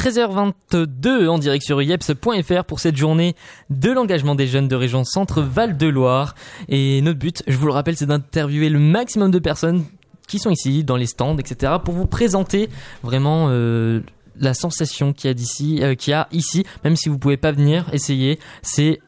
13h22 0.00 1.28
en 1.28 1.36
direct 1.36 1.62
sur 1.62 1.82
yeps.fr 1.82 2.64
pour 2.64 2.80
cette 2.80 2.96
journée 2.96 3.36
de 3.68 3.90
l'engagement 3.90 4.34
des 4.34 4.46
jeunes 4.46 4.66
de 4.66 4.74
région 4.74 5.04
Centre 5.04 5.42
Val 5.42 5.76
de 5.76 5.86
Loire. 5.88 6.34
Et 6.70 7.02
notre 7.02 7.18
but, 7.18 7.42
je 7.46 7.54
vous 7.58 7.66
le 7.66 7.72
rappelle, 7.72 7.98
c'est 7.98 8.06
d'interviewer 8.06 8.70
le 8.70 8.78
maximum 8.78 9.30
de 9.30 9.38
personnes 9.38 9.84
qui 10.26 10.38
sont 10.38 10.48
ici, 10.48 10.84
dans 10.84 10.96
les 10.96 11.04
stands, 11.04 11.36
etc., 11.36 11.74
pour 11.84 11.92
vous 11.92 12.06
présenter 12.06 12.70
vraiment 13.02 13.48
euh, 13.50 14.00
la 14.38 14.54
sensation 14.54 15.12
qu'il 15.12 15.28
y 15.28 15.30
a 15.32 15.34
d'ici, 15.34 15.82
euh, 15.82 15.94
qu'il 15.94 16.12
y 16.12 16.14
a 16.14 16.28
ici, 16.32 16.64
même 16.82 16.96
si 16.96 17.10
vous 17.10 17.18
pouvez 17.18 17.36
pas 17.36 17.52
venir 17.52 17.90
essayer, 17.92 18.38
c'est 18.62 19.00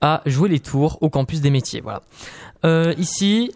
à 0.00 0.20
jouer 0.26 0.48
les 0.48 0.58
tours 0.58 0.98
au 1.00 1.10
campus 1.10 1.40
des 1.40 1.50
métiers. 1.50 1.80
Voilà. 1.80 2.02
Euh, 2.64 2.92
ici, 2.98 3.52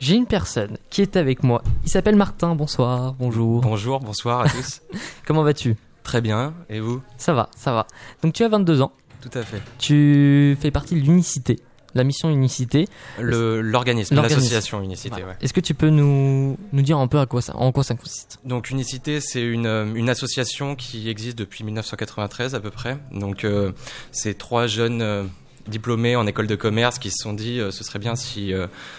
j'ai 0.00 0.14
une 0.14 0.26
personne 0.26 0.78
qui 0.88 1.02
est 1.02 1.16
avec 1.16 1.42
moi. 1.42 1.62
Il 1.84 1.90
s'appelle 1.90 2.16
Martin. 2.16 2.54
Bonsoir, 2.54 3.12
bonjour. 3.18 3.60
Bonjour, 3.60 4.00
bonsoir 4.00 4.40
à 4.40 4.48
tous. 4.48 4.80
Comment 5.26 5.42
vas-tu? 5.42 5.76
Très 6.12 6.20
bien, 6.20 6.52
et 6.68 6.78
vous 6.78 7.00
Ça 7.16 7.32
va, 7.32 7.48
ça 7.56 7.72
va. 7.72 7.86
Donc 8.22 8.34
tu 8.34 8.44
as 8.44 8.48
22 8.50 8.82
ans. 8.82 8.92
Tout 9.22 9.30
à 9.32 9.40
fait. 9.42 9.62
Tu 9.78 10.58
fais 10.60 10.70
partie 10.70 10.94
de 10.94 11.00
l'unicité, 11.00 11.58
la 11.94 12.04
mission 12.04 12.28
unicité. 12.28 12.86
Le- 13.18 13.62
L'organisme, 13.62 14.14
l'association 14.16 14.82
Unicité, 14.82 15.08
Voilà. 15.08 15.26
ouais. 15.28 15.36
Est-ce 15.40 15.54
que 15.54 15.60
tu 15.62 15.72
peux 15.72 15.88
nous, 15.88 16.58
nous 16.74 16.82
dire 16.82 16.98
un 16.98 17.06
peu 17.06 17.18
à 17.18 17.24
quoi 17.24 17.40
ça, 17.40 17.56
en 17.56 17.72
quoi 17.72 17.82
ça 17.82 17.94
consiste? 17.94 18.40
Donc 18.44 18.68
Unicité, 18.68 19.20
c'est 19.22 19.40
une, 19.42 19.64
euh, 19.64 19.86
une 19.94 20.10
association 20.10 20.76
qui 20.76 21.08
existe 21.08 21.38
depuis 21.38 21.64
1993 21.64 22.54
à 22.54 22.60
peu 22.60 22.70
près. 22.70 22.98
Donc 23.10 23.44
euh, 23.44 23.72
c'est 24.10 24.36
trois 24.36 24.66
jeunes 24.66 25.00
euh, 25.00 25.24
diplômés 25.66 26.14
en 26.14 26.26
école 26.26 26.46
de 26.46 26.56
commerce 26.56 26.98
qui 26.98 27.08
se 27.10 27.22
sont 27.22 27.32
dit 27.32 27.58
euh, 27.58 27.70
ce 27.70 27.84
serait 27.84 28.00
bien 28.00 28.16
si, 28.16 28.52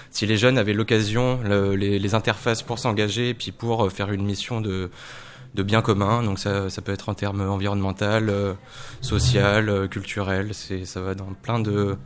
si 0.09 0.25
les 0.25 0.37
jeunes 0.37 0.57
avaient 0.57 0.73
l'occasion, 0.73 1.39
le- 1.43 1.75
les, 1.75 1.99
les 1.99 2.15
interfaces 2.15 2.63
pour 2.63 2.79
s'engager 2.79 3.29
et 3.29 3.33
puis 3.35 3.51
pour 3.51 3.91
faire 3.91 4.11
une 4.11 4.25
mission 4.25 4.61
de, 4.61 4.89
de 5.55 5.63
bien 5.63 5.81
commun. 5.81 6.23
Donc 6.23 6.39
ça, 6.39 6.69
ça 6.69 6.81
peut 6.81 6.91
être 6.91 7.09
en 7.09 7.13
termes 7.13 7.41
environnemental, 7.41 8.29
euh, 8.29 8.53
social, 9.01 9.69
euh, 9.69 9.87
culturel. 9.87 10.53
C'est, 10.53 10.85
ça 10.85 11.01
va 11.01 11.15
dans 11.15 11.33
plein 11.41 11.59
de 11.59 11.97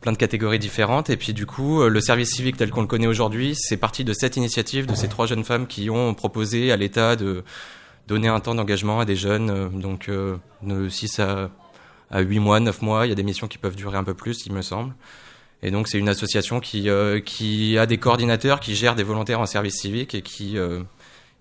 plein 0.00 0.12
de 0.12 0.18
catégories 0.18 0.58
différentes. 0.58 1.10
Et 1.10 1.16
puis 1.16 1.32
du 1.32 1.46
coup, 1.46 1.82
euh, 1.82 1.88
le 1.88 2.00
service 2.00 2.34
civique 2.34 2.56
tel 2.56 2.70
qu'on 2.70 2.82
le 2.82 2.86
connaît 2.86 3.06
aujourd'hui, 3.06 3.54
c'est 3.56 3.76
parti 3.76 4.04
de 4.04 4.12
cette 4.12 4.36
initiative 4.36 4.86
de 4.86 4.94
ces 4.94 5.08
trois 5.08 5.26
jeunes 5.26 5.44
femmes 5.44 5.66
qui 5.66 5.90
ont 5.90 6.14
proposé 6.14 6.72
à 6.72 6.76
l'État 6.76 7.16
de 7.16 7.44
donner 8.06 8.28
un 8.28 8.40
temps 8.40 8.54
d'engagement 8.54 9.00
à 9.00 9.04
des 9.04 9.16
jeunes, 9.16 9.50
euh, 9.50 9.68
donc 9.68 10.08
euh, 10.08 10.36
de 10.62 10.88
6 10.88 11.18
à, 11.20 11.50
à 12.10 12.20
8 12.20 12.38
mois, 12.38 12.60
9 12.60 12.82
mois. 12.82 13.06
Il 13.06 13.08
y 13.08 13.12
a 13.12 13.16
des 13.16 13.22
missions 13.22 13.48
qui 13.48 13.58
peuvent 13.58 13.76
durer 13.76 13.96
un 13.96 14.04
peu 14.04 14.14
plus, 14.14 14.46
il 14.46 14.52
me 14.52 14.62
semble. 14.62 14.94
Et 15.62 15.70
donc 15.70 15.88
c'est 15.88 15.98
une 15.98 16.08
association 16.08 16.60
qui, 16.60 16.88
euh, 16.88 17.20
qui 17.20 17.78
a 17.78 17.86
des 17.86 17.98
coordinateurs 17.98 18.60
qui 18.60 18.74
gèrent 18.74 18.94
des 18.94 19.02
volontaires 19.02 19.40
en 19.40 19.46
service 19.46 19.80
civique 19.80 20.14
et 20.14 20.22
qui, 20.22 20.58
euh, 20.58 20.82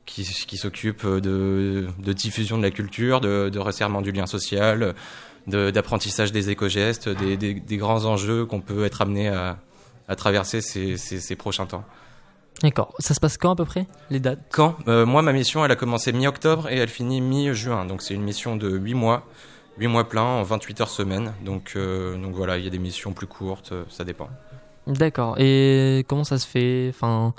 qui, 0.06 0.23
qui 0.23 0.58
s'occupent 0.58 1.06
de, 1.08 1.88
de 1.98 2.14
diffusion 2.14 2.58
de 2.58 2.64
la 2.64 2.72
culture, 2.72 3.22
de, 3.22 3.50
de 3.50 3.59
resserrement 3.59 4.02
du 4.02 4.11
lien 4.11 4.25
social, 4.25 4.94
de- 5.48 5.72
d'apprentissage 5.72 6.31
des 6.31 6.50
éco-gestes, 6.50 7.09
des, 7.09 7.38
des, 7.38 7.53
des 7.56 7.78
grands 7.78 8.06
enjeux 8.06 8.45
qu'on 8.45 8.61
peut 8.61 8.86
être 8.86 9.02
amené 9.02 9.30
à, 9.30 9.58
à 10.08 10.16
traverser 10.16 10.61
ces, 10.61 10.98
ces, 10.98 11.20
ces 11.20 11.36
prochains 11.36 11.66
temps. 11.66 11.83
D'accord. 12.61 12.94
Ça 13.00 13.14
se 13.14 13.20
passe 13.20 13.38
quand 13.38 13.52
à 13.52 13.56
peu 13.56 13.66
près 13.66 13.86
Les 14.09 14.20
dates? 14.20 14.39
Quand? 14.52 14.78
Euh, 14.88 15.06
Moi, 15.06 15.22
ma 15.22 15.33
mission, 15.33 15.66
elle 15.66 15.72
a 15.72 15.76
commencé 15.76 16.14
mi-octobre 16.14 16.70
et 16.70 16.78
elle 16.78 16.88
finit 16.89 17.20
mi-juin. 17.20 17.86
Donc, 17.86 18.02
c'est 18.02 18.14
une 18.14 18.23
mission 18.23 18.56
de 18.56 18.70
8 18.70 18.94
mois, 18.94 19.28
8 19.78 19.88
mois 19.88 20.08
pleins 20.08 20.22
en 20.23 20.44
28 20.44 20.81
heures 20.81 20.89
semaine. 20.89 21.33
Donc, 21.44 21.73
euh, 21.76 22.16
donc 22.17 22.33
voilà, 22.33 22.58
il 22.58 22.64
y 22.64 22.67
a 22.67 22.70
des 22.70 22.80
missions 22.80 23.11
plus 23.11 23.28
courtes, 23.28 23.73
euh, 23.73 23.83
ça 23.89 24.06
dépend. 24.06 24.30
D'accord. 24.88 25.36
Et 25.38 26.06
comment 26.08 26.23
ça 26.23 26.38
se 26.38 26.48
fait? 26.48 26.88
Enfin, 26.92 27.33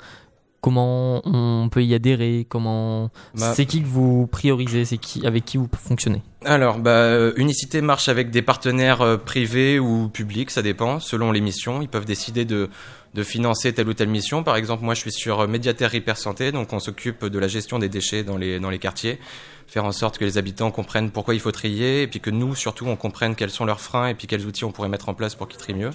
comment 0.61 1.21
on 1.25 1.69
peut 1.69 1.83
y 1.83 1.93
adhérer 1.93 2.45
Comment 2.49 3.09
Bah- 3.35 3.53
C'est 3.53 3.65
qui 3.65 3.81
que 3.81 3.87
vous 3.87 4.27
priorisez 4.27 4.85
C'est 4.85 4.97
qui 4.97 5.25
avec 5.25 5.45
qui 5.45 5.57
vous 5.57 5.69
fonctionnez? 5.71 6.21
Alors, 6.45 6.79
bah, 6.79 6.91
euh, 6.91 7.33
Unicité 7.37 7.81
marche 7.81 8.09
avec 8.09 8.31
des 8.31 8.41
partenaires 8.41 9.01
euh, 9.01 9.17
privés 9.17 9.79
ou 9.79 10.07
publics, 10.09 10.51
ça 10.51 10.61
dépend, 10.61 10.99
selon 10.99 11.31
les 11.31 11.41
missions. 11.41 11.81
Ils 11.81 11.89
peuvent 11.89 12.05
décider 12.05 12.45
de, 12.45 12.69
de 13.17 13.23
financer 13.23 13.73
telle 13.73 13.89
ou 13.89 13.95
telle 13.95 14.09
mission. 14.09 14.43
Par 14.43 14.55
exemple, 14.57 14.85
moi, 14.85 14.93
je 14.93 14.99
suis 14.99 15.11
sur 15.11 15.39
euh, 15.39 15.47
Médiateur 15.47 15.93
Hyper 15.93 16.17
Santé, 16.17 16.51
donc 16.51 16.71
on 16.71 16.79
s'occupe 16.79 17.25
de 17.25 17.39
la 17.39 17.47
gestion 17.47 17.79
des 17.79 17.89
déchets 17.89 18.23
dans 18.23 18.37
les, 18.37 18.59
dans 18.59 18.69
les 18.69 18.77
quartiers, 18.77 19.17
faire 19.65 19.85
en 19.85 19.91
sorte 19.91 20.19
que 20.19 20.23
les 20.23 20.37
habitants 20.37 20.69
comprennent 20.69 21.09
pourquoi 21.09 21.33
il 21.33 21.39
faut 21.39 21.51
trier, 21.51 22.03
et 22.03 22.07
puis 22.07 22.19
que 22.19 22.29
nous, 22.29 22.53
surtout, 22.53 22.85
on 22.85 22.95
comprenne 22.95 23.35
quels 23.35 23.49
sont 23.49 23.65
leurs 23.65 23.81
freins 23.81 24.09
et 24.09 24.13
puis 24.13 24.27
quels 24.27 24.45
outils 24.45 24.65
on 24.65 24.71
pourrait 24.71 24.87
mettre 24.87 25.09
en 25.09 25.15
place 25.15 25.33
pour 25.33 25.47
qu'ils 25.47 25.59
trient 25.59 25.73
mieux. 25.73 25.89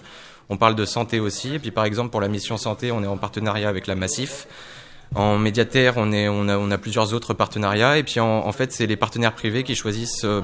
On 0.49 0.56
parle 0.56 0.75
de 0.75 0.84
santé 0.84 1.21
aussi, 1.21 1.55
et 1.55 1.59
puis 1.61 1.71
par 1.71 1.84
exemple, 1.84 2.11
pour 2.11 2.21
la 2.21 2.27
mission 2.27 2.56
santé, 2.56 2.91
on 2.91 3.05
est 3.05 3.06
en 3.06 3.16
partenariat 3.16 3.69
avec 3.69 3.87
la 3.87 3.94
Massif. 3.94 4.49
En 5.15 5.38
médiataire, 5.38 5.99
on, 5.99 6.12
on, 6.12 6.49
a, 6.49 6.59
on 6.59 6.71
a 6.72 6.78
plusieurs 6.78 7.15
autres 7.15 7.34
partenariats. 7.34 7.99
Et 7.99 8.03
puis, 8.03 8.19
en, 8.19 8.47
en 8.47 8.53
fait, 8.53 8.72
c'est 8.72 8.87
les 8.87 8.97
partenaires 8.97 9.34
privés 9.34 9.62
qui 9.62 9.77
choisissent 9.77 10.25
euh, 10.25 10.41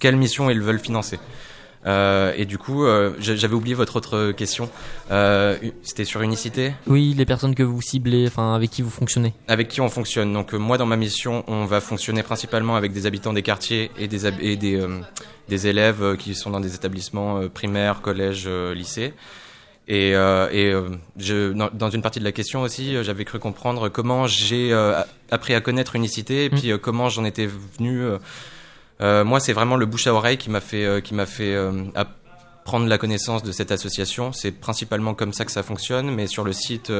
quelle 0.00 0.16
mission 0.16 0.50
ils 0.50 0.60
veulent 0.60 0.80
financer. 0.80 1.18
Euh, 1.86 2.32
et 2.36 2.46
du 2.46 2.58
coup, 2.58 2.84
euh, 2.84 3.12
j'a- 3.20 3.36
j'avais 3.36 3.54
oublié 3.54 3.74
votre 3.74 3.94
autre 3.96 4.32
question. 4.32 4.68
Euh, 5.12 5.56
C'était 5.82 6.04
sur 6.04 6.20
Unicité? 6.22 6.72
Oui, 6.88 7.14
les 7.16 7.24
personnes 7.24 7.54
que 7.54 7.62
vous 7.62 7.80
ciblez, 7.80 8.26
enfin 8.26 8.54
avec 8.54 8.70
qui 8.70 8.82
vous 8.82 8.90
fonctionnez. 8.90 9.32
avec 9.46 9.68
qui 9.68 9.80
on 9.80 9.88
fonctionne. 9.88 10.32
Donc 10.32 10.52
euh, 10.52 10.56
moi 10.58 10.78
dans 10.78 10.86
ma 10.86 10.96
mission, 10.96 11.44
on 11.46 11.64
va 11.64 11.80
fonctionner 11.80 12.22
principalement 12.24 12.74
avec 12.76 12.92
des 12.92 13.06
habitants 13.06 13.32
des 13.32 13.42
quartiers 13.42 13.90
et 13.98 14.08
des, 14.08 14.26
et 14.40 14.56
des, 14.56 14.76
euh, 14.80 14.98
des 15.48 15.66
élèves 15.68 16.02
euh, 16.02 16.16
qui 16.16 16.34
sont 16.34 16.50
dans 16.50 16.60
des 16.60 16.74
établissements 16.74 17.48
primaires, 17.48 18.00
collèges, 18.02 18.48
lycées. 18.48 19.14
Et, 19.88 20.16
euh, 20.16 20.48
et 20.50 20.72
je, 21.16 21.52
dans, 21.52 21.90
une 21.90 22.02
partie 22.02 22.18
de 22.18 22.24
la 22.24 22.32
question 22.32 22.62
aussi, 22.62 22.96
j'avais 23.04 23.24
cru 23.24 23.38
comprendre 23.38 23.88
comment 23.88 24.26
j'ai 24.26 24.72
appris 25.30 25.54
à 25.54 25.60
connaître 25.60 25.94
Unicité 25.94 26.46
et 26.46 26.50
puis 26.50 26.72
euh, 26.72 26.78
comment 26.78 27.08
j'en 27.08 27.24
étais 27.24 27.46
venu. 27.78 28.02
Euh, 29.00 29.24
moi, 29.24 29.40
c'est 29.40 29.52
vraiment 29.52 29.76
le 29.76 29.86
bouche 29.86 30.06
à 30.06 30.14
oreille 30.14 30.38
qui 30.38 30.50
m'a 30.50 30.60
fait, 30.60 30.84
euh, 30.84 31.00
qui 31.00 31.14
m'a 31.14 31.26
fait 31.26 31.54
euh, 31.54 31.72
prendre 32.64 32.86
la 32.86 32.98
connaissance 32.98 33.42
de 33.42 33.52
cette 33.52 33.70
association. 33.70 34.32
C'est 34.32 34.52
principalement 34.52 35.14
comme 35.14 35.32
ça 35.32 35.44
que 35.44 35.52
ça 35.52 35.62
fonctionne, 35.62 36.10
mais 36.10 36.26
sur 36.26 36.44
le 36.44 36.52
site 36.52 36.90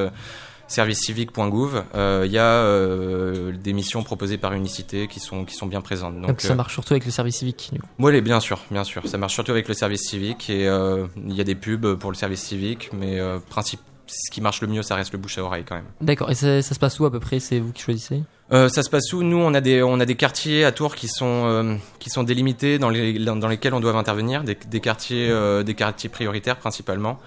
servicecivique.gouv, 0.68 1.82
euh, 1.94 2.24
il 2.26 2.32
y 2.32 2.38
a 2.38 2.42
euh, 2.44 3.52
des 3.52 3.72
missions 3.72 4.02
proposées 4.02 4.36
par 4.38 4.52
Unicité 4.52 5.06
qui 5.08 5.20
sont, 5.20 5.44
qui 5.44 5.54
sont 5.54 5.66
bien 5.66 5.80
présentes. 5.80 6.14
Donc, 6.16 6.26
Donc, 6.26 6.40
ça 6.40 6.54
marche 6.54 6.72
surtout 6.74 6.92
avec 6.92 7.04
le 7.04 7.10
service 7.10 7.36
civique. 7.38 7.70
les- 8.10 8.20
bien 8.20 8.40
sûr, 8.40 8.60
bien 8.70 8.84
sûr. 8.84 9.06
Ça 9.06 9.16
marche 9.18 9.34
surtout 9.34 9.52
avec 9.52 9.68
le 9.68 9.74
service 9.74 10.02
civique 10.08 10.50
et 10.50 10.66
euh, 10.68 11.06
il 11.26 11.34
y 11.34 11.40
a 11.40 11.44
des 11.44 11.54
pubs 11.54 11.94
pour 11.94 12.10
le 12.10 12.16
service 12.16 12.42
civique, 12.42 12.90
mais 12.92 13.20
principe, 13.48 13.80
ce 14.06 14.30
qui 14.30 14.40
marche 14.40 14.60
le 14.60 14.66
mieux, 14.68 14.82
ça 14.82 14.94
reste 14.96 15.12
le 15.12 15.18
bouche 15.18 15.38
à 15.38 15.42
oreille 15.44 15.64
quand 15.66 15.76
même. 15.76 15.84
D'accord. 16.00 16.30
Et 16.30 16.34
ça, 16.34 16.62
ça 16.62 16.74
se 16.74 16.78
passe 16.78 16.98
où 17.00 17.06
à 17.06 17.10
peu 17.10 17.20
près? 17.20 17.40
C'est 17.40 17.58
vous 17.60 17.72
qui 17.72 17.82
choisissez? 17.82 18.22
Euh, 18.52 18.68
ça 18.68 18.82
se 18.82 18.90
passe 18.90 19.12
où 19.12 19.22
Nous, 19.22 19.38
on 19.38 19.54
a 19.54 19.60
des 19.60 19.82
on 19.82 19.98
a 19.98 20.04
des 20.06 20.14
quartiers 20.14 20.64
à 20.64 20.70
Tours 20.70 20.94
qui 20.94 21.08
sont 21.08 21.44
euh, 21.46 21.74
qui 21.98 22.10
sont 22.10 22.22
délimités 22.22 22.78
dans 22.78 22.90
les 22.90 23.18
dans 23.18 23.48
lesquels 23.48 23.74
on 23.74 23.80
doit 23.80 23.92
intervenir, 23.94 24.44
des, 24.44 24.56
des 24.68 24.80
quartiers 24.80 25.28
euh, 25.30 25.64
des 25.64 25.74
quartiers 25.74 26.08
prioritaires 26.08 26.56
principalement. 26.56 27.18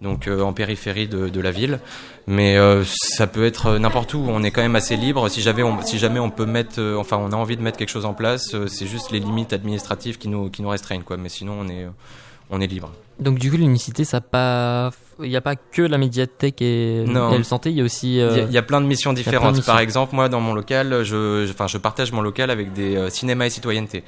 Donc 0.00 0.26
euh, 0.26 0.40
en 0.40 0.52
périphérie 0.52 1.06
de, 1.06 1.28
de 1.28 1.40
la 1.40 1.52
ville, 1.52 1.78
mais 2.26 2.56
euh, 2.56 2.82
ça 2.84 3.28
peut 3.28 3.44
être 3.44 3.66
euh, 3.66 3.78
n'importe 3.78 4.14
où. 4.14 4.24
On 4.26 4.42
est 4.42 4.50
quand 4.50 4.62
même 4.62 4.74
assez 4.74 4.96
libre. 4.96 5.28
Si 5.28 5.42
jamais 5.42 5.62
on, 5.62 5.80
si 5.82 5.98
jamais 5.98 6.18
on 6.18 6.30
peut 6.30 6.46
mettre, 6.46 6.80
enfin 6.98 7.18
on 7.18 7.30
a 7.32 7.36
envie 7.36 7.56
de 7.56 7.62
mettre 7.62 7.78
quelque 7.78 7.90
chose 7.90 8.06
en 8.06 8.14
place, 8.14 8.56
c'est 8.66 8.86
juste 8.86 9.12
les 9.12 9.20
limites 9.20 9.52
administratives 9.52 10.18
qui 10.18 10.28
nous 10.28 10.50
qui 10.50 10.62
nous 10.62 10.70
restreignent 10.70 11.04
quoi. 11.04 11.18
Mais 11.18 11.28
sinon 11.28 11.58
on 11.60 11.68
est 11.68 11.86
on 12.50 12.60
est 12.60 12.66
libre. 12.66 12.90
Donc 13.22 13.38
du 13.38 13.50
coup, 13.50 13.56
l'unicité, 13.56 14.04
ça 14.04 14.20
pas, 14.20 14.90
il 15.22 15.28
n'y 15.28 15.36
a 15.36 15.40
pas 15.40 15.56
que 15.56 15.82
la 15.82 15.98
médiathèque 15.98 16.60
et, 16.62 17.04
Non. 17.06 17.32
et 17.32 17.38
le 17.38 17.44
santé, 17.44 17.70
il 17.70 17.76
y 17.76 17.80
a 17.80 17.84
aussi. 17.84 18.14
Il 18.14 18.16
y, 18.16 18.20
a- 18.20 18.24
euh, 18.24 18.46
il 18.48 18.52
y 18.52 18.58
a 18.58 18.62
plein 18.62 18.80
de 18.80 18.86
missions 18.86 19.12
de 19.12 19.18
différentes. 19.18 19.56
missions. 19.56 19.72
Par 19.72 19.80
exemple, 19.80 20.14
moi, 20.14 20.28
dans 20.28 20.40
mon 20.40 20.54
local, 20.54 21.02
je, 21.04 21.44
je- 21.46 21.50
enfin, 21.52 21.66
je 21.68 21.78
partage 21.78 22.12
mon 22.12 22.20
local 22.22 22.50
avec 22.50 22.72
des 22.72 22.96
euh, 22.96 23.08
cinémas 23.10 23.46
et 23.46 23.50
citoyenneté. 23.50 24.04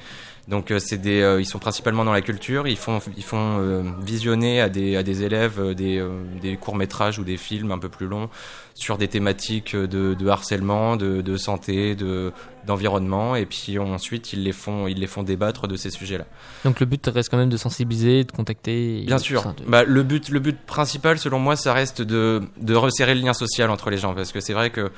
Donc, 0.46 0.70
euh, 0.70 0.78
c'est 0.78 0.98
des, 0.98 1.22
euh, 1.22 1.40
ils 1.40 1.46
sont 1.46 1.58
principalement 1.58 2.04
dans 2.04 2.12
la 2.12 2.20
culture. 2.20 2.68
Ils 2.68 2.76
font, 2.76 2.98
ils 3.16 3.22
font 3.24 3.82
visionner 4.02 4.60
à 4.60 4.68
des, 4.68 4.96
à 4.96 5.02
des 5.02 5.22
élèves 5.22 5.74
des, 5.74 6.06
des 6.42 6.56
courts 6.56 6.76
métrages 6.76 7.18
ou 7.18 7.24
des 7.24 7.38
films 7.38 7.70
un 7.72 7.78
peu 7.78 7.88
plus 7.88 8.06
longs 8.06 8.28
sur 8.74 8.98
des 8.98 9.06
thématiques 9.08 9.74
de, 9.76 10.14
de 10.14 10.26
harcèlement, 10.28 10.96
de, 10.96 11.22
de 11.22 11.36
santé, 11.36 11.94
de 11.94 12.32
d'environnement. 12.66 13.36
Et 13.36 13.44
puis 13.46 13.78
ensuite, 13.78 14.32
ils 14.32 14.42
les 14.42 14.52
font, 14.52 14.86
ils 14.88 14.98
les 14.98 15.06
font 15.06 15.22
débattre 15.22 15.68
de 15.68 15.76
ces 15.76 15.90
sujets-là. 15.90 16.24
Donc 16.64 16.80
le 16.80 16.86
but 16.86 17.06
reste 17.12 17.28
quand 17.30 17.36
même 17.36 17.50
de 17.50 17.56
sensibiliser, 17.58 18.24
de 18.24 18.32
contacter. 18.32 19.03
Bien 19.06 19.18
sûr. 19.18 19.42
de- 19.54 19.64
Bah, 19.68 19.84
le 19.84 20.02
but, 20.02 20.28
le 20.28 20.40
but 20.40 20.56
principal, 20.66 21.18
selon 21.18 21.38
moi, 21.38 21.56
ça 21.56 21.72
reste 21.72 22.02
de, 22.02 22.42
de 22.60 22.74
resserrer 22.74 23.14
le 23.14 23.20
lien 23.20 23.32
social 23.34 23.70
entre 23.70 23.90
les 23.90 23.98
gens, 23.98 24.14
parce 24.14 24.32
que 24.32 24.40
c'est 24.40 24.52
vrai 24.54 24.70
que 24.70 24.90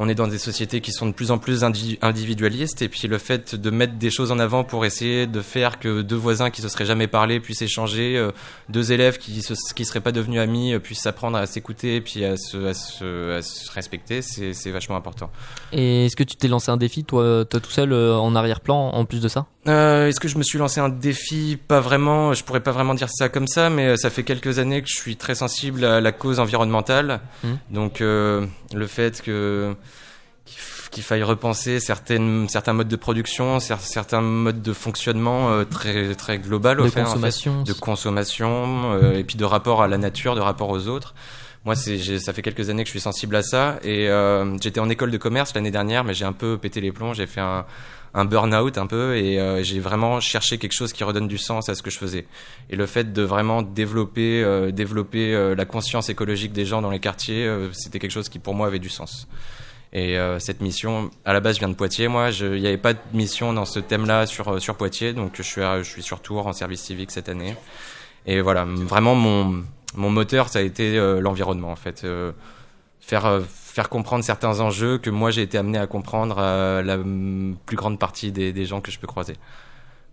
on 0.00 0.08
est 0.08 0.14
dans 0.14 0.28
des 0.28 0.38
sociétés 0.38 0.80
qui 0.80 0.92
sont 0.92 1.06
de 1.06 1.12
plus 1.12 1.32
en 1.32 1.38
plus 1.38 1.64
indi- 1.64 1.98
individualistes, 2.02 2.82
et 2.82 2.88
puis 2.88 3.08
le 3.08 3.18
fait 3.18 3.56
de 3.56 3.70
mettre 3.70 3.94
des 3.94 4.10
choses 4.10 4.30
en 4.30 4.38
avant 4.38 4.62
pour 4.62 4.84
essayer 4.84 5.26
de 5.26 5.40
faire 5.40 5.80
que 5.80 6.02
deux 6.02 6.14
voisins 6.14 6.50
qui 6.50 6.62
se 6.62 6.68
seraient 6.68 6.84
jamais 6.86 7.08
parlé 7.08 7.40
puissent 7.40 7.62
échanger, 7.62 8.16
euh, 8.16 8.30
deux 8.68 8.92
élèves 8.92 9.18
qui 9.18 9.42
se, 9.42 9.54
qui 9.74 9.84
seraient 9.84 10.00
pas 10.00 10.12
devenus 10.12 10.38
amis 10.40 10.72
euh, 10.72 10.78
puissent 10.78 11.00
s'apprendre 11.00 11.36
à 11.36 11.46
s'écouter 11.46 11.96
et 11.96 12.00
puis 12.00 12.24
à 12.24 12.36
se, 12.36 12.56
à 12.68 12.74
se, 12.74 13.38
à 13.38 13.42
se 13.42 13.72
respecter, 13.72 14.22
c'est, 14.22 14.52
c'est 14.52 14.70
vachement 14.70 14.94
important. 14.94 15.30
Et 15.72 16.06
est-ce 16.06 16.14
que 16.14 16.22
tu 16.22 16.36
t'es 16.36 16.46
lancé 16.46 16.70
un 16.70 16.76
défi, 16.76 17.02
toi, 17.02 17.44
toi 17.44 17.58
tout 17.58 17.70
seul, 17.72 17.92
euh, 17.92 18.14
en 18.14 18.36
arrière-plan, 18.36 18.90
en 18.90 19.04
plus 19.04 19.20
de 19.20 19.26
ça? 19.26 19.46
Euh, 19.66 20.08
Est-ce 20.08 20.20
que 20.20 20.28
je 20.28 20.38
me 20.38 20.42
suis 20.42 20.58
lancé 20.58 20.80
un 20.80 20.88
défi? 20.88 21.58
Pas 21.68 21.80
vraiment. 21.80 22.32
Je 22.32 22.44
pourrais 22.44 22.60
pas 22.62 22.72
vraiment 22.72 22.94
dire 22.94 23.08
ça 23.10 23.28
comme 23.28 23.46
ça, 23.48 23.70
mais 23.70 23.88
euh, 23.88 23.96
ça 23.96 24.08
fait 24.08 24.22
quelques 24.22 24.58
années 24.58 24.80
que 24.82 24.88
je 24.88 24.96
suis 24.96 25.16
très 25.16 25.34
sensible 25.34 25.84
à 25.84 26.00
la 26.00 26.12
cause 26.12 26.40
environnementale. 26.40 27.20
Mhm. 27.44 27.58
Donc 27.70 28.00
euh, 28.00 28.46
le 28.72 28.86
fait 28.86 29.20
que 29.20 29.74
qu'il 30.90 31.02
faille 31.02 31.22
repenser 31.22 31.80
certaines, 31.80 32.48
certains 32.48 32.72
modes 32.72 32.88
de 32.88 32.96
production, 32.96 33.60
certains 33.60 34.20
modes 34.20 34.62
de 34.62 34.72
fonctionnement 34.72 35.50
euh, 35.50 35.64
très, 35.64 36.14
très 36.14 36.38
global 36.38 36.80
au 36.80 36.86
en 36.86 36.88
fait, 36.88 37.02
consommation. 37.02 37.62
de 37.62 37.72
consommation 37.72 38.92
euh, 38.94 39.18
et 39.18 39.24
puis 39.24 39.36
de 39.36 39.44
rapport 39.44 39.82
à 39.82 39.88
la 39.88 39.98
nature, 39.98 40.34
de 40.34 40.40
rapport 40.40 40.70
aux 40.70 40.88
autres. 40.88 41.14
Moi, 41.64 41.74
ça 41.74 42.32
fait 42.32 42.42
quelques 42.42 42.70
années 42.70 42.82
que 42.84 42.88
je 42.88 42.92
suis 42.92 43.00
sensible 43.00 43.36
à 43.36 43.42
ça 43.42 43.78
et 43.82 44.08
euh, 44.08 44.56
j'étais 44.60 44.80
en 44.80 44.88
école 44.88 45.10
de 45.10 45.18
commerce 45.18 45.54
l'année 45.54 45.70
dernière, 45.70 46.04
mais 46.04 46.14
j'ai 46.14 46.24
un 46.24 46.32
peu 46.32 46.56
pété 46.56 46.80
les 46.80 46.92
plombs. 46.92 47.12
J'ai 47.14 47.26
fait 47.26 47.40
un, 47.40 47.66
un 48.14 48.24
burn-out 48.24 48.78
un 48.78 48.86
peu 48.86 49.16
et 49.16 49.38
euh, 49.38 49.62
j'ai 49.62 49.80
vraiment 49.80 50.18
cherché 50.20 50.56
quelque 50.58 50.72
chose 50.72 50.92
qui 50.92 51.04
redonne 51.04 51.28
du 51.28 51.36
sens 51.36 51.68
à 51.68 51.74
ce 51.74 51.82
que 51.82 51.90
je 51.90 51.98
faisais. 51.98 52.26
Et 52.70 52.76
le 52.76 52.86
fait 52.86 53.12
de 53.12 53.22
vraiment 53.22 53.62
développer, 53.62 54.42
euh, 54.42 54.70
développer 54.70 55.34
euh, 55.34 55.54
la 55.54 55.64
conscience 55.66 56.08
écologique 56.08 56.52
des 56.52 56.64
gens 56.64 56.80
dans 56.80 56.90
les 56.90 57.00
quartiers, 57.00 57.44
euh, 57.46 57.70
c'était 57.72 57.98
quelque 57.98 58.12
chose 58.12 58.28
qui 58.30 58.38
pour 58.38 58.54
moi 58.54 58.66
avait 58.68 58.78
du 58.78 58.88
sens. 58.88 59.28
Et 59.92 60.16
euh, 60.18 60.38
cette 60.38 60.60
mission, 60.60 61.10
à 61.24 61.32
la 61.32 61.40
base, 61.40 61.56
je 61.56 61.60
viens 61.60 61.68
de 61.70 61.74
Poitiers. 61.74 62.08
Moi, 62.08 62.30
il 62.40 62.60
n'y 62.60 62.66
avait 62.66 62.76
pas 62.78 62.92
de 62.94 62.98
mission 63.14 63.52
dans 63.52 63.64
ce 63.64 63.80
thème-là 63.80 64.26
sur 64.26 64.48
euh, 64.48 64.58
sur 64.58 64.76
Poitiers, 64.76 65.12
donc 65.12 65.32
je 65.34 65.42
suis 65.42 65.62
à- 65.62 65.82
je 65.82 65.88
suis 65.90 66.02
sur 66.02 66.20
Tours 66.20 66.46
en 66.46 66.52
service 66.52 66.82
civique 66.82 67.10
cette 67.10 67.28
année. 67.28 67.56
Et 68.26 68.40
voilà, 68.42 68.64
vraiment 68.66 69.14
mon 69.14 69.64
mon 69.94 70.10
moteur, 70.10 70.48
ça 70.48 70.58
a 70.58 70.62
été 70.62 70.98
euh, 70.98 71.20
l'environnement 71.20 71.70
en 71.70 71.76
fait, 71.76 72.02
Euh, 72.04 72.32
faire 73.00 73.26
euh, 73.26 73.40
faire 73.40 73.88
comprendre 73.88 74.22
certains 74.24 74.60
enjeux 74.60 74.98
que 74.98 75.08
moi 75.08 75.30
j'ai 75.30 75.42
été 75.42 75.56
amené 75.56 75.78
à 75.78 75.86
comprendre 75.86 76.38
à 76.38 76.82
la 76.82 76.98
mm, 76.98 77.56
plus 77.64 77.76
grande 77.76 77.98
partie 77.98 78.32
des, 78.32 78.52
des 78.52 78.64
gens 78.66 78.80
que 78.80 78.90
je 78.90 78.98
peux 78.98 79.06
croiser. 79.06 79.34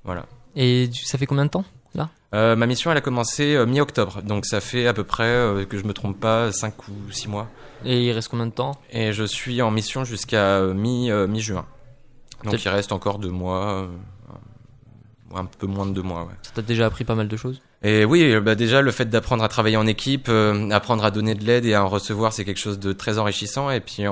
Voilà. 0.04 0.26
Et 0.56 0.90
ça 1.04 1.18
fait 1.18 1.26
combien 1.26 1.46
de 1.46 1.50
temps 1.50 1.66
là? 1.94 2.10
Ma 2.32 2.66
mission, 2.66 2.92
elle 2.92 2.98
a 2.98 3.02
commencé 3.02 3.64
mi-octobre, 3.66 4.22
donc 4.22 4.46
ça 4.46 4.60
fait 4.60 4.88
à 4.88 4.94
peu 4.94 5.06
près, 5.06 5.66
que 5.70 5.78
je 5.78 5.86
me 5.86 5.94
trompe 5.94 6.20
pas, 6.20 6.52
5 6.52 6.90
ou 6.90 7.10
6 7.10 7.30
mois. 7.30 7.48
Et 7.86 8.08
il 8.08 8.12
reste 8.12 8.28
combien 8.28 8.46
de 8.46 8.52
temps? 8.52 8.78
Et 8.92 9.14
je 9.14 9.24
suis 9.24 9.62
en 9.62 9.72
mission 9.72 10.04
jusqu'à 10.04 10.60
mi, 10.62 11.10
mi-juin. 11.30 11.66
Donc 12.44 12.62
il 12.62 12.68
reste 12.68 12.92
encore 12.92 13.20
deux 13.20 13.30
mois, 13.30 13.88
un 15.34 15.46
peu 15.46 15.66
moins 15.66 15.86
de 15.86 15.94
deux 15.94 16.02
mois, 16.02 16.24
ouais. 16.24 16.34
Ça 16.42 16.52
t'a 16.56 16.62
déjà 16.62 16.86
appris 16.86 17.06
pas 17.06 17.16
mal 17.16 17.30
de 17.30 17.38
choses? 17.38 17.62
Et 17.86 18.04
oui, 18.04 18.34
euh, 18.34 18.42
bah 18.42 18.56
déjà 18.56 18.82
le 18.82 18.90
fait 18.90 19.06
d'apprendre 19.06 19.44
à 19.44 19.48
travailler 19.48 19.78
en 19.78 19.86
équipe, 19.86 20.26
euh, 20.28 20.72
apprendre 20.72 21.06
à 21.06 21.12
donner 21.12 21.36
de 21.36 21.46
l'aide 21.46 21.66
et 21.66 21.76
à 21.76 21.86
en 21.86 21.88
recevoir, 21.88 22.34
c'est 22.34 22.44
quelque 22.44 22.60
chose 22.60 22.80
de 22.80 22.94
très 22.94 23.20
enrichissant. 23.20 23.70
Et 23.70 23.80
puis 23.80 24.06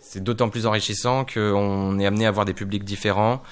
c'est 0.00 0.24
d'autant 0.24 0.48
plus 0.48 0.64
enrichissant 0.64 1.26
qu'on 1.26 1.98
est 1.98 2.06
amené 2.06 2.24
à 2.24 2.30
voir 2.30 2.46
des 2.46 2.54
publics 2.54 2.84
différents, 2.84 3.42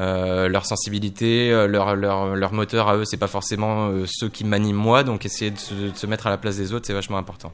euh, 0.00 0.48
leur 0.48 0.66
sensibilité, 0.66 1.50
leur, 1.68 1.94
leur, 1.94 2.34
leur 2.34 2.52
moteur 2.52 2.88
à 2.88 2.96
eux, 2.96 3.04
c'est 3.04 3.18
pas 3.18 3.28
forcément 3.28 3.88
ceux 4.06 4.28
qui 4.28 4.42
m'animent 4.44 4.74
moi. 4.74 5.04
Donc 5.04 5.24
essayer 5.24 5.52
de 5.52 5.58
se, 5.58 5.74
de 5.74 5.96
se 5.96 6.06
mettre 6.08 6.26
à 6.26 6.30
la 6.30 6.38
place 6.38 6.56
des 6.56 6.72
autres, 6.72 6.86
c'est 6.86 6.92
vachement 6.92 7.18
important. 7.18 7.52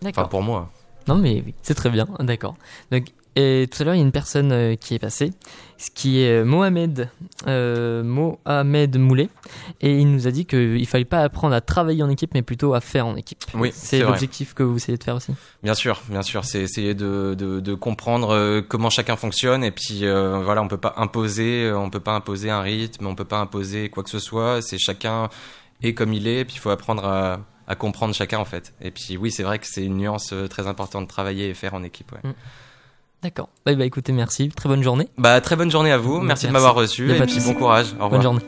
D'accord. 0.00 0.22
Enfin 0.22 0.30
pour 0.30 0.42
moi. 0.42 0.72
Non 1.08 1.16
mais 1.16 1.42
oui, 1.44 1.54
c'est 1.60 1.74
très 1.74 1.90
bien, 1.90 2.08
d'accord. 2.20 2.54
Donc 2.90 3.08
et 3.36 3.68
tout 3.70 3.82
à 3.82 3.84
l'heure 3.84 3.94
il 3.94 3.98
y 3.98 4.00
a 4.00 4.04
une 4.04 4.12
personne 4.12 4.52
euh, 4.52 4.74
qui 4.76 4.94
est 4.94 4.98
passée, 4.98 5.32
ce 5.76 5.90
qui 5.90 6.20
est 6.20 6.40
euh, 6.40 6.44
Mohamed 6.44 7.08
euh, 7.46 8.02
Mohamed 8.02 8.96
Moulet, 8.98 9.28
et 9.80 9.98
il 9.98 10.10
nous 10.10 10.26
a 10.26 10.30
dit 10.30 10.46
qu'il 10.46 10.86
fallait 10.86 11.04
pas 11.04 11.22
apprendre 11.22 11.54
à 11.54 11.60
travailler 11.60 12.02
en 12.02 12.10
équipe, 12.10 12.34
mais 12.34 12.42
plutôt 12.42 12.74
à 12.74 12.80
faire 12.80 13.06
en 13.06 13.16
équipe. 13.16 13.38
Oui, 13.54 13.70
c'est 13.74 14.00
l'objectif 14.00 14.54
que 14.54 14.62
vous 14.62 14.76
essayez 14.76 14.98
de 14.98 15.04
faire 15.04 15.16
aussi? 15.16 15.32
Bien 15.62 15.74
sûr, 15.74 16.02
bien 16.08 16.22
sûr, 16.22 16.44
c'est 16.44 16.60
essayer 16.60 16.94
de, 16.94 17.34
de, 17.36 17.60
de 17.60 17.74
comprendre 17.74 18.60
comment 18.68 18.90
chacun 18.90 19.16
fonctionne 19.16 19.64
et 19.64 19.70
puis 19.70 20.04
euh, 20.04 20.42
voilà, 20.44 20.62
on 20.62 20.68
peut 20.68 20.76
pas 20.76 20.94
imposer, 20.96 21.72
on 21.72 21.90
peut 21.90 22.00
pas 22.00 22.14
imposer 22.14 22.50
un 22.50 22.60
rythme, 22.60 23.06
on 23.06 23.14
peut 23.14 23.24
pas 23.24 23.38
imposer 23.38 23.88
quoi 23.90 24.02
que 24.02 24.10
ce 24.10 24.18
soit. 24.18 24.62
C'est 24.62 24.78
chacun 24.78 25.28
est 25.82 25.92
comme 25.94 26.12
il 26.12 26.26
est, 26.28 26.40
et 26.40 26.44
puis 26.44 26.56
il 26.56 26.60
faut 26.60 26.70
apprendre 26.70 27.04
à, 27.04 27.40
à 27.66 27.74
comprendre 27.74 28.14
chacun 28.14 28.38
en 28.38 28.44
fait. 28.44 28.72
Et 28.80 28.90
puis 28.90 29.16
oui, 29.16 29.30
c'est 29.30 29.42
vrai 29.42 29.58
que 29.58 29.66
c'est 29.66 29.84
une 29.84 29.96
nuance 29.96 30.32
très 30.48 30.66
importante 30.66 31.04
de 31.04 31.08
travailler 31.08 31.48
et 31.48 31.54
faire 31.54 31.74
en 31.74 31.82
équipe. 31.82 32.12
Ouais. 32.12 32.30
D'accord. 33.24 33.48
Bah, 33.64 33.74
bah 33.74 33.86
écoutez, 33.86 34.12
merci, 34.12 34.50
très 34.50 34.68
bonne 34.68 34.82
journée. 34.82 35.08
Bah 35.16 35.40
très 35.40 35.56
bonne 35.56 35.70
journée 35.70 35.90
à 35.90 35.96
vous, 35.96 36.20
merci, 36.20 36.26
Merci. 36.26 36.46
de 36.48 36.52
m'avoir 36.52 36.74
reçu 36.74 37.10
et 37.10 37.18
de 37.18 37.24
puis 37.24 37.40
bon 37.40 37.54
courage. 37.54 37.86
Au 37.92 38.04
revoir. 38.04 38.10
Bonne 38.10 38.22
journée. 38.22 38.40